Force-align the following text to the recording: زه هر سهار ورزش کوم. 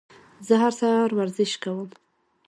زه 0.47 0.53
هر 0.63 0.73
سهار 0.79 1.09
ورزش 1.17 1.51
کوم. 1.63 1.89